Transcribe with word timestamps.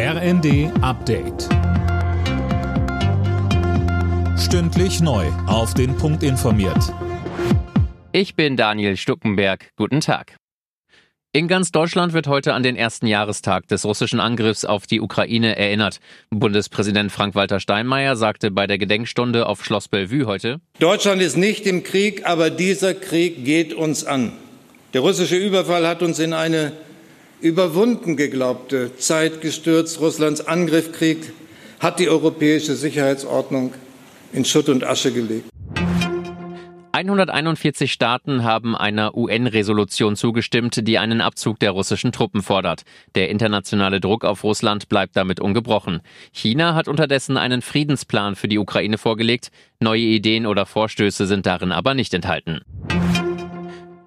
RND 0.00 0.70
Update. 0.80 1.48
Stündlich 4.38 5.00
neu. 5.00 5.26
Auf 5.48 5.74
den 5.74 5.96
Punkt 5.96 6.22
informiert. 6.22 6.78
Ich 8.12 8.36
bin 8.36 8.56
Daniel 8.56 8.96
Stuckenberg. 8.96 9.72
Guten 9.74 10.00
Tag. 10.00 10.36
In 11.32 11.48
ganz 11.48 11.72
Deutschland 11.72 12.12
wird 12.12 12.28
heute 12.28 12.54
an 12.54 12.62
den 12.62 12.76
ersten 12.76 13.08
Jahrestag 13.08 13.66
des 13.66 13.84
russischen 13.84 14.20
Angriffs 14.20 14.64
auf 14.64 14.86
die 14.86 15.00
Ukraine 15.00 15.56
erinnert. 15.56 15.98
Bundespräsident 16.30 17.10
Frank-Walter 17.10 17.58
Steinmeier 17.58 18.14
sagte 18.14 18.52
bei 18.52 18.68
der 18.68 18.78
Gedenkstunde 18.78 19.46
auf 19.46 19.64
Schloss 19.64 19.88
Bellevue 19.88 20.26
heute: 20.26 20.60
Deutschland 20.78 21.20
ist 21.22 21.36
nicht 21.36 21.66
im 21.66 21.82
Krieg, 21.82 22.24
aber 22.24 22.50
dieser 22.50 22.94
Krieg 22.94 23.44
geht 23.44 23.74
uns 23.74 24.04
an. 24.04 24.30
Der 24.94 25.00
russische 25.00 25.36
Überfall 25.36 25.88
hat 25.88 26.02
uns 26.02 26.20
in 26.20 26.34
eine 26.34 26.72
überwunden 27.40 28.16
geglaubte 28.16 28.96
Zeit 28.96 29.40
gestürzt. 29.40 30.00
Russlands 30.00 30.46
Angriffskrieg 30.46 31.32
hat 31.80 31.98
die 31.98 32.08
europäische 32.08 32.74
Sicherheitsordnung 32.74 33.72
in 34.32 34.44
Schutt 34.44 34.68
und 34.68 34.84
Asche 34.84 35.12
gelegt. 35.12 35.44
141 36.98 37.92
Staaten 37.92 38.42
haben 38.42 38.74
einer 38.76 39.16
UN-Resolution 39.16 40.16
zugestimmt, 40.16 40.88
die 40.88 40.98
einen 40.98 41.20
Abzug 41.20 41.60
der 41.60 41.70
russischen 41.70 42.10
Truppen 42.10 42.42
fordert. 42.42 42.82
Der 43.14 43.28
internationale 43.28 44.00
Druck 44.00 44.24
auf 44.24 44.42
Russland 44.42 44.88
bleibt 44.88 45.16
damit 45.16 45.38
ungebrochen. 45.38 46.00
China 46.32 46.74
hat 46.74 46.88
unterdessen 46.88 47.36
einen 47.36 47.62
Friedensplan 47.62 48.34
für 48.34 48.48
die 48.48 48.58
Ukraine 48.58 48.98
vorgelegt. 48.98 49.52
Neue 49.78 50.00
Ideen 50.00 50.44
oder 50.44 50.66
Vorstöße 50.66 51.28
sind 51.28 51.46
darin 51.46 51.70
aber 51.70 51.94
nicht 51.94 52.14
enthalten. 52.14 52.62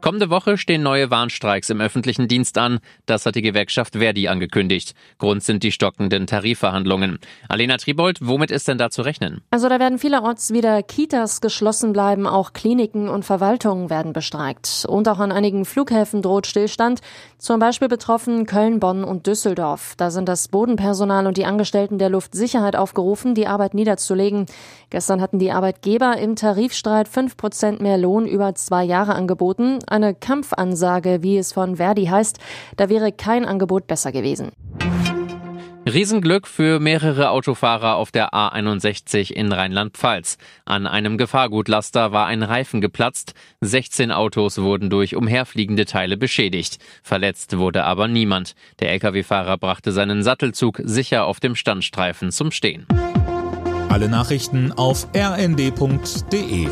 Kommende 0.02 0.32
Woche 0.32 0.58
stehen 0.58 0.82
neue 0.82 1.12
Warnstreiks 1.12 1.70
im 1.70 1.80
öffentlichen 1.80 2.28
Dienst 2.28 2.58
an. 2.58 2.80
Das 3.06 3.28
hat 3.28 3.36
die 3.36 3.44
Gewerkschaft 3.44 3.98
Verdi 3.98 4.28
angekündigt. 4.28 4.96
Grund 5.20 5.44
sind 5.44 5.62
die 5.62 5.72
stockenden 5.72 6.26
Tarifverhandlungen. 6.26 7.20
Alena 7.48 7.78
Tribold, 7.78 8.18
womit 8.20 8.50
ist 8.50 8.68
denn 8.68 8.80
da 8.80 8.90
zu 8.90 9.04
rechnen? 9.04 9.42
Also 9.52 9.70
da 9.70 9.80
werden 9.80 10.00
vielerorts 10.00 10.54
wieder 10.54 10.82
Kitas 10.82 11.40
geschlossen 11.40 11.94
bleiben, 11.94 12.26
auch 12.26 12.54
Kliniken 12.54 13.10
und 13.10 13.26
Verwaltungen 13.26 13.92
werden 13.92 14.12
bestreikt. 14.12 14.88
Und 14.90 15.08
auch 15.08 15.20
an 15.20 15.32
einigen 15.32 15.66
Flughäfen 15.66 16.24
droht 16.24 16.48
Stillstand. 16.48 17.02
Zum 17.38 17.60
Beispiel 17.60 17.88
betroffen 17.88 18.48
Köln, 18.48 18.80
Bonn 18.80 19.04
und 19.04 19.28
Düsseldorf. 19.28 19.94
Da 19.98 20.10
sind 20.10 20.28
das 20.28 20.48
Bodenpersonal 20.48 21.28
und 21.28 21.38
die 21.38 21.46
Angestellten 21.46 22.00
der 22.00 22.10
Luftsicherheit 22.10 22.76
aufgerufen, 22.76 23.36
die 23.36 23.46
Arbeit 23.46 23.76
niederzulegen. 23.76 24.48
Gestern 24.90 25.22
hatten 25.22 25.38
die 25.38 25.52
Arbeitgeber 25.52 26.18
im 26.18 26.36
Tarifstreit 26.36 27.08
5 27.08 27.38
Prozent 27.38 27.82
mehr 27.82 28.00
Lohn 28.00 28.26
über 28.26 28.56
zwei 28.56 28.84
Jahre 28.84 29.14
angeboten 29.14 29.78
eine 29.92 30.16
Kampfansage, 30.16 31.22
wie 31.22 31.38
es 31.38 31.54
von 31.54 31.78
Verdi 31.78 32.06
heißt. 32.06 32.40
Da 32.78 32.90
wäre 32.90 33.12
kein 33.12 33.46
Angebot 33.46 33.88
besser 33.88 34.12
gewesen. 34.12 34.52
Riesenglück 35.86 36.48
für 36.48 36.80
mehrere 36.80 37.32
Autofahrer 37.32 37.96
auf 37.96 38.12
der 38.12 38.34
A61 38.34 39.32
in 39.32 39.52
Rheinland-Pfalz. 39.52 40.38
An 40.64 40.86
einem 40.86 41.18
Gefahrgutlaster 41.18 42.12
war 42.12 42.28
ein 42.28 42.44
Reifen 42.44 42.82
geplatzt. 42.82 43.34
16 43.62 44.12
Autos 44.12 44.60
wurden 44.60 44.92
durch 44.92 45.16
umherfliegende 45.16 45.86
Teile 45.86 46.18
beschädigt. 46.18 46.78
Verletzt 47.02 47.58
wurde 47.58 47.84
aber 47.84 48.08
niemand. 48.08 48.54
Der 48.80 48.92
Lkw-Fahrer 48.92 49.58
brachte 49.58 49.92
seinen 49.92 50.22
Sattelzug 50.22 50.80
sicher 50.84 51.26
auf 51.26 51.40
dem 51.40 51.56
Standstreifen 51.56 52.32
zum 52.32 52.52
Stehen. 52.52 52.86
Alle 53.90 54.08
Nachrichten 54.08 54.72
auf 54.72 55.08
rnd.de 55.16 56.68